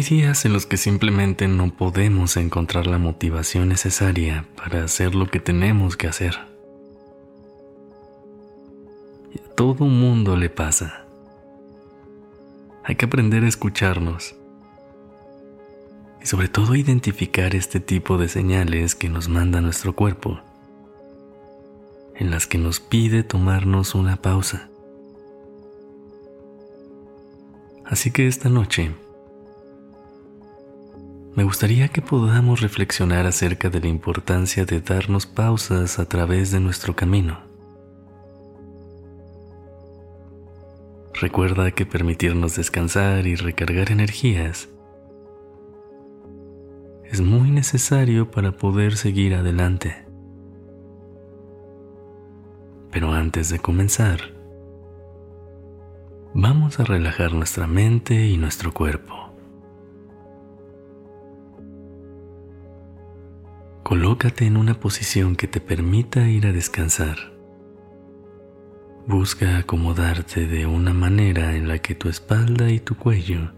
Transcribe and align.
Hay 0.00 0.06
días 0.06 0.46
en 0.46 0.54
los 0.54 0.64
que 0.64 0.78
simplemente 0.78 1.46
no 1.46 1.74
podemos 1.74 2.38
encontrar 2.38 2.86
la 2.86 2.96
motivación 2.96 3.68
necesaria 3.68 4.46
para 4.56 4.82
hacer 4.82 5.14
lo 5.14 5.26
que 5.26 5.40
tenemos 5.40 5.98
que 5.98 6.06
hacer. 6.06 6.38
Y 9.34 9.40
a 9.40 9.54
todo 9.54 9.84
mundo 9.84 10.36
le 10.36 10.48
pasa. 10.48 11.04
Hay 12.82 12.94
que 12.94 13.04
aprender 13.04 13.44
a 13.44 13.48
escucharnos 13.48 14.36
y 16.22 16.24
sobre 16.24 16.48
todo 16.48 16.76
identificar 16.76 17.54
este 17.54 17.78
tipo 17.78 18.16
de 18.16 18.30
señales 18.30 18.94
que 18.94 19.10
nos 19.10 19.28
manda 19.28 19.60
nuestro 19.60 19.94
cuerpo, 19.94 20.40
en 22.14 22.30
las 22.30 22.46
que 22.46 22.56
nos 22.56 22.80
pide 22.80 23.22
tomarnos 23.22 23.94
una 23.94 24.16
pausa. 24.16 24.70
Así 27.84 28.10
que 28.10 28.28
esta 28.28 28.48
noche, 28.48 28.92
me 31.36 31.44
gustaría 31.44 31.88
que 31.88 32.02
podamos 32.02 32.60
reflexionar 32.60 33.26
acerca 33.26 33.70
de 33.70 33.80
la 33.80 33.86
importancia 33.86 34.64
de 34.64 34.80
darnos 34.80 35.26
pausas 35.26 35.98
a 35.98 36.06
través 36.06 36.50
de 36.50 36.60
nuestro 36.60 36.96
camino. 36.96 37.38
Recuerda 41.20 41.70
que 41.70 41.86
permitirnos 41.86 42.56
descansar 42.56 43.26
y 43.26 43.36
recargar 43.36 43.92
energías 43.92 44.68
es 47.04 47.20
muy 47.20 47.50
necesario 47.50 48.30
para 48.30 48.52
poder 48.52 48.96
seguir 48.96 49.34
adelante. 49.34 50.06
Pero 52.90 53.12
antes 53.12 53.50
de 53.50 53.58
comenzar, 53.58 54.20
vamos 56.34 56.80
a 56.80 56.84
relajar 56.84 57.32
nuestra 57.34 57.66
mente 57.66 58.26
y 58.26 58.36
nuestro 58.36 58.72
cuerpo. 58.72 59.29
Colócate 63.90 64.46
en 64.46 64.56
una 64.56 64.74
posición 64.78 65.34
que 65.34 65.48
te 65.48 65.60
permita 65.60 66.28
ir 66.28 66.46
a 66.46 66.52
descansar. 66.52 67.32
Busca 69.08 69.58
acomodarte 69.58 70.46
de 70.46 70.64
una 70.64 70.94
manera 70.94 71.56
en 71.56 71.66
la 71.66 71.80
que 71.80 71.96
tu 71.96 72.08
espalda 72.08 72.70
y 72.70 72.78
tu 72.78 72.96
cuello 72.96 73.50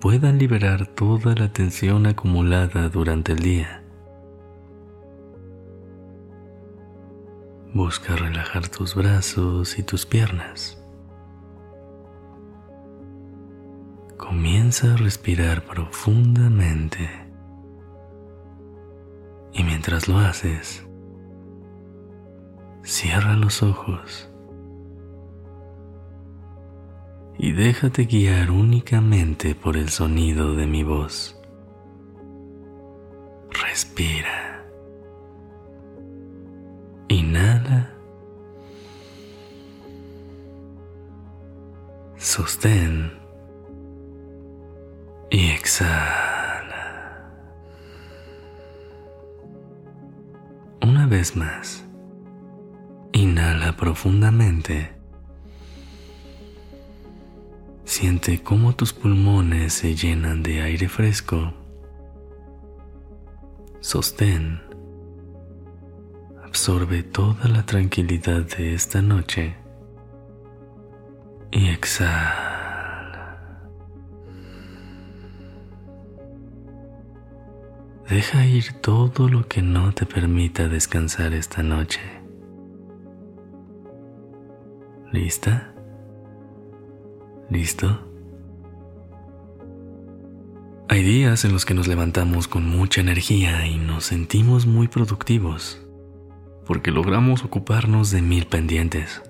puedan 0.00 0.38
liberar 0.38 0.86
toda 0.86 1.34
la 1.34 1.52
tensión 1.52 2.06
acumulada 2.06 2.88
durante 2.88 3.32
el 3.32 3.40
día. 3.40 3.84
Busca 7.74 8.16
relajar 8.16 8.68
tus 8.68 8.94
brazos 8.94 9.78
y 9.78 9.82
tus 9.82 10.06
piernas. 10.06 10.82
Comienza 14.16 14.94
a 14.94 14.96
respirar 14.96 15.66
profundamente. 15.66 17.25
Mientras 19.88 20.08
lo 20.08 20.18
haces, 20.18 20.84
cierra 22.82 23.36
los 23.36 23.62
ojos 23.62 24.28
y 27.38 27.52
déjate 27.52 28.06
guiar 28.06 28.50
únicamente 28.50 29.54
por 29.54 29.76
el 29.76 29.90
sonido 29.90 30.56
de 30.56 30.66
mi 30.66 30.82
voz. 30.82 31.40
Respira. 33.52 34.66
Inhala. 37.06 37.94
Sostén. 42.16 43.12
Y 45.30 45.50
exhala. 45.50 46.15
Vez 51.06 51.36
más. 51.36 51.84
Inhala 53.12 53.76
profundamente. 53.76 54.92
Siente 57.84 58.42
cómo 58.42 58.74
tus 58.74 58.92
pulmones 58.92 59.72
se 59.72 59.94
llenan 59.94 60.42
de 60.42 60.62
aire 60.62 60.88
fresco. 60.88 61.54
Sostén. 63.80 64.60
Absorbe 66.44 67.02
toda 67.02 67.48
la 67.48 67.64
tranquilidad 67.64 68.42
de 68.42 68.74
esta 68.74 69.00
noche. 69.00 69.56
Y 71.52 71.68
exhala. 71.68 72.45
Deja 78.08 78.46
ir 78.46 78.72
todo 78.82 79.28
lo 79.28 79.48
que 79.48 79.62
no 79.62 79.92
te 79.92 80.06
permita 80.06 80.68
descansar 80.68 81.32
esta 81.32 81.64
noche. 81.64 81.98
¿Lista? 85.12 85.74
¿Listo? 87.50 87.98
Hay 90.88 91.02
días 91.02 91.44
en 91.44 91.52
los 91.52 91.64
que 91.64 91.74
nos 91.74 91.88
levantamos 91.88 92.46
con 92.46 92.64
mucha 92.64 93.00
energía 93.00 93.66
y 93.66 93.76
nos 93.76 94.04
sentimos 94.04 94.66
muy 94.66 94.86
productivos, 94.86 95.84
porque 96.64 96.92
logramos 96.92 97.42
ocuparnos 97.42 98.12
de 98.12 98.22
mil 98.22 98.46
pendientes. 98.46 99.20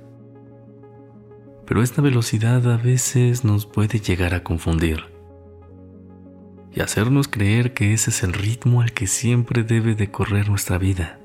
Pero 1.67 1.83
esta 1.83 2.03
velocidad 2.03 2.71
a 2.71 2.77
veces 2.77 3.43
nos 3.43 3.65
puede 3.65 4.01
llegar 4.01 4.35
a 4.35 4.45
confundir 4.45 5.16
y 6.77 6.83
hacernos 6.83 7.27
creer 7.27 7.73
que 7.73 7.95
ese 7.95 8.11
es 8.11 8.23
el 8.23 8.35
ritmo 8.35 8.83
al 8.83 8.93
que 8.93 9.07
siempre 9.07 9.65
debe 9.65 9.95
de 9.95 10.11
correr 10.11 10.51
nuestra 10.51 10.77
vida. 10.77 11.19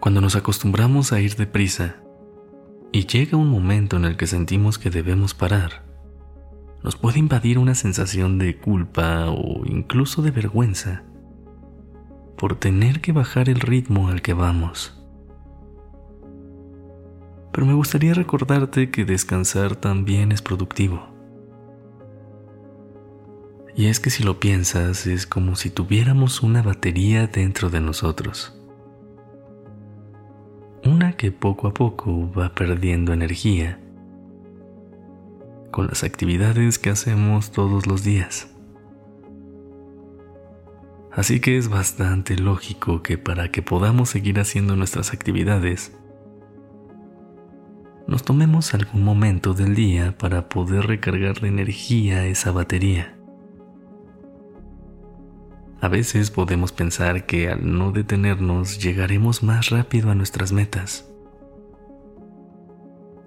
Cuando 0.00 0.20
nos 0.20 0.34
acostumbramos 0.34 1.12
a 1.12 1.20
ir 1.20 1.36
deprisa 1.36 1.96
y 2.90 3.06
llega 3.06 3.38
un 3.38 3.48
momento 3.48 3.96
en 3.98 4.04
el 4.04 4.16
que 4.16 4.26
sentimos 4.26 4.80
que 4.80 4.90
debemos 4.90 5.32
parar, 5.32 5.84
nos 6.82 6.96
puede 6.96 7.20
invadir 7.20 7.56
una 7.56 7.76
sensación 7.76 8.38
de 8.38 8.58
culpa 8.58 9.26
o 9.28 9.64
incluso 9.64 10.20
de 10.20 10.32
vergüenza 10.32 11.04
por 12.36 12.56
tener 12.56 13.00
que 13.00 13.12
bajar 13.12 13.48
el 13.48 13.60
ritmo 13.60 14.08
al 14.08 14.22
que 14.22 14.34
vamos. 14.34 15.00
Pero 17.52 17.66
me 17.66 17.74
gustaría 17.74 18.14
recordarte 18.14 18.90
que 18.90 19.04
descansar 19.04 19.76
también 19.76 20.32
es 20.32 20.42
productivo 20.42 21.19
y 23.76 23.86
es 23.86 24.00
que 24.00 24.10
si 24.10 24.22
lo 24.22 24.40
piensas, 24.40 25.06
es 25.06 25.26
como 25.26 25.56
si 25.56 25.70
tuviéramos 25.70 26.42
una 26.42 26.62
batería 26.62 27.26
dentro 27.26 27.70
de 27.70 27.80
nosotros. 27.80 28.56
Una 30.84 31.12
que 31.12 31.30
poco 31.30 31.68
a 31.68 31.74
poco 31.74 32.30
va 32.32 32.54
perdiendo 32.54 33.12
energía 33.12 33.78
con 35.70 35.86
las 35.86 36.02
actividades 36.04 36.78
que 36.78 36.90
hacemos 36.90 37.52
todos 37.52 37.86
los 37.86 38.02
días. 38.02 38.48
Así 41.12 41.40
que 41.40 41.58
es 41.58 41.68
bastante 41.68 42.36
lógico 42.36 43.02
que 43.02 43.18
para 43.18 43.50
que 43.50 43.62
podamos 43.62 44.10
seguir 44.10 44.40
haciendo 44.40 44.76
nuestras 44.76 45.12
actividades, 45.12 45.96
nos 48.06 48.22
tomemos 48.24 48.74
algún 48.74 49.04
momento 49.04 49.54
del 49.54 49.74
día 49.74 50.16
para 50.18 50.48
poder 50.48 50.86
recargar 50.86 51.40
de 51.40 51.48
energía 51.48 52.26
esa 52.26 52.52
batería. 52.52 53.19
A 55.80 55.88
veces 55.88 56.30
podemos 56.30 56.72
pensar 56.72 57.24
que 57.24 57.48
al 57.48 57.76
no 57.76 57.92
detenernos 57.92 58.78
llegaremos 58.78 59.42
más 59.42 59.70
rápido 59.70 60.10
a 60.10 60.14
nuestras 60.14 60.52
metas. 60.52 61.10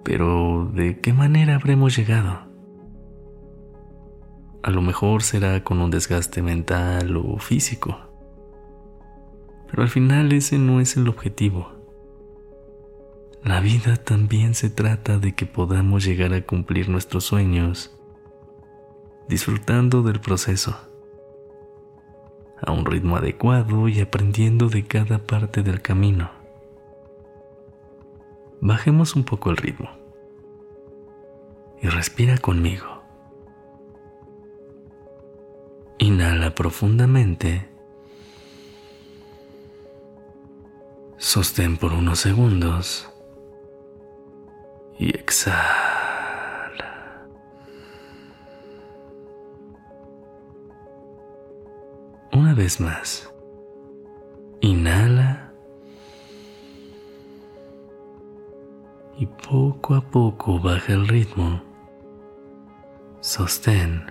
Pero 0.04 0.70
¿de 0.72 1.00
qué 1.00 1.12
manera 1.12 1.56
habremos 1.56 1.96
llegado? 1.96 2.46
A 4.62 4.70
lo 4.70 4.82
mejor 4.82 5.22
será 5.22 5.64
con 5.64 5.80
un 5.80 5.90
desgaste 5.90 6.42
mental 6.42 7.16
o 7.16 7.38
físico. 7.38 7.98
Pero 9.68 9.82
al 9.82 9.88
final 9.88 10.32
ese 10.32 10.58
no 10.58 10.80
es 10.80 10.96
el 10.96 11.08
objetivo. 11.08 11.72
La 13.42 13.60
vida 13.60 13.96
también 13.96 14.54
se 14.54 14.70
trata 14.70 15.18
de 15.18 15.34
que 15.34 15.44
podamos 15.44 16.04
llegar 16.04 16.32
a 16.32 16.46
cumplir 16.46 16.88
nuestros 16.88 17.24
sueños 17.24 17.90
disfrutando 19.28 20.02
del 20.02 20.20
proceso, 20.20 20.76
a 22.66 22.72
un 22.72 22.84
ritmo 22.86 23.16
adecuado 23.16 23.88
y 23.88 24.00
aprendiendo 24.00 24.68
de 24.68 24.86
cada 24.86 25.18
parte 25.18 25.62
del 25.62 25.82
camino. 25.82 26.30
Bajemos 28.60 29.14
un 29.16 29.24
poco 29.24 29.50
el 29.50 29.56
ritmo 29.56 29.90
y 31.82 31.88
respira 31.88 32.38
conmigo. 32.38 33.02
Inhala 35.98 36.54
profundamente. 36.54 37.68
Sostén 41.18 41.76
por 41.76 41.92
unos 41.92 42.18
segundos 42.18 43.10
y 44.98 45.10
exhala. 45.10 45.83
Vez 52.54 52.78
más. 52.78 53.28
Inhala. 54.60 55.52
Y 59.18 59.26
poco 59.26 59.96
a 59.96 60.00
poco 60.00 60.60
baja 60.60 60.92
el 60.92 61.08
ritmo. 61.08 61.60
Sostén. 63.20 64.04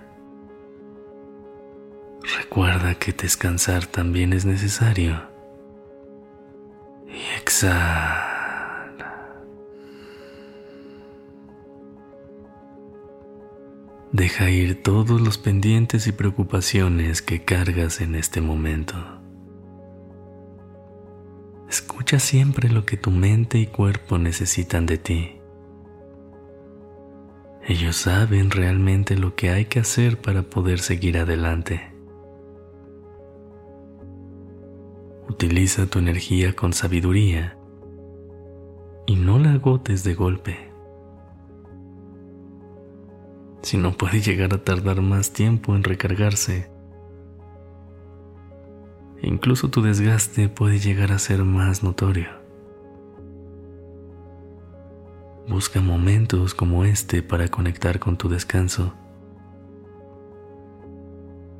Recuerda 2.37 2.95
que 2.95 3.13
descansar 3.13 3.85
también 3.85 4.33
es 4.33 4.43
necesario. 4.43 5.21
Y 7.07 7.37
exhala. 7.39 8.12
Deja 14.13 14.47
ir 14.51 14.83
todos 14.83 15.19
los 15.19 15.39
pendientes 15.39 16.05
y 16.05 16.11
preocupaciones 16.11 17.23
que 17.23 17.43
cargas 17.43 17.99
en 17.99 18.13
este 18.13 18.41
momento. 18.41 18.93
Escucha 21.67 22.19
siempre 22.19 22.69
lo 22.69 22.85
que 22.85 22.95
tu 22.95 23.09
mente 23.09 23.57
y 23.57 23.65
cuerpo 23.65 24.19
necesitan 24.19 24.85
de 24.85 24.99
ti. 24.99 25.31
Ellos 27.67 27.95
saben 27.95 28.51
realmente 28.51 29.17
lo 29.17 29.35
que 29.35 29.49
hay 29.49 29.65
que 29.65 29.79
hacer 29.79 30.21
para 30.21 30.43
poder 30.43 30.77
seguir 30.77 31.17
adelante. 31.17 31.91
Utiliza 35.27 35.87
tu 35.87 35.97
energía 35.97 36.55
con 36.55 36.73
sabiduría 36.73 37.57
y 39.07 39.15
no 39.15 39.39
la 39.39 39.53
agotes 39.53 40.03
de 40.03 40.13
golpe 40.13 40.72
si 43.63 43.77
no 43.77 43.93
puede 43.93 44.19
llegar 44.19 44.53
a 44.53 44.63
tardar 44.63 45.01
más 45.01 45.31
tiempo 45.31 45.75
en 45.75 45.83
recargarse. 45.83 46.69
Incluso 49.21 49.69
tu 49.69 49.81
desgaste 49.81 50.49
puede 50.49 50.79
llegar 50.79 51.13
a 51.13 51.17
ser 51.17 51.43
más 51.45 51.81
notorio. 51.81 52.27
Busca 55.47 55.79
momentos 55.79 56.53
como 56.53 56.83
este 56.83 57.23
para 57.23 57.47
conectar 57.47 57.99
con 57.99 58.17
tu 58.17 58.27
descanso 58.27 58.93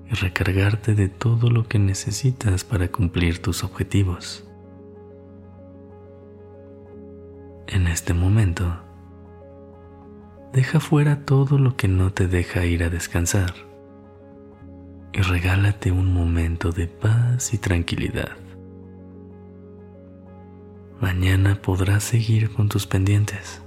y 0.09 0.13
recargarte 0.15 0.95
de 0.95 1.07
todo 1.07 1.49
lo 1.49 1.67
que 1.67 1.79
necesitas 1.79 2.65
para 2.65 2.89
cumplir 2.89 3.41
tus 3.41 3.63
objetivos. 3.63 4.45
En 7.67 7.88
este 7.88 8.13
momento, 8.13 8.83
Deja 10.53 10.79
fuera 10.79 11.25
todo 11.25 11.57
lo 11.57 11.75
que 11.75 11.88
no 11.88 12.13
te 12.13 12.27
deja 12.27 12.63
ir 12.63 12.83
a 12.83 12.89
descansar 12.91 13.55
y 15.11 15.19
regálate 15.21 15.91
un 15.91 16.13
momento 16.13 16.71
de 16.71 16.85
paz 16.85 17.55
y 17.55 17.57
tranquilidad. 17.57 18.38
Mañana 21.01 21.59
podrás 21.59 22.03
seguir 22.03 22.53
con 22.53 22.69
tus 22.69 22.85
pendientes. 22.85 23.63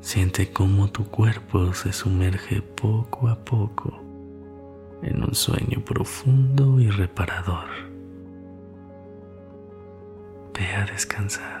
Siente 0.00 0.50
cómo 0.50 0.88
tu 0.88 1.04
cuerpo 1.08 1.74
se 1.74 1.92
sumerge 1.92 2.62
poco 2.62 3.28
a 3.28 3.44
poco 3.44 4.02
en 5.02 5.22
un 5.22 5.34
sueño 5.34 5.84
profundo 5.84 6.80
y 6.80 6.88
reparador. 6.88 7.68
Ve 10.54 10.66
a 10.74 10.86
descansar. 10.86 11.60